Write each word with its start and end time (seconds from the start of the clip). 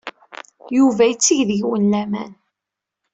Yuba 0.77 1.03
yetteg 1.07 1.39
deg-wen 1.49 1.85
laman. 1.91 2.31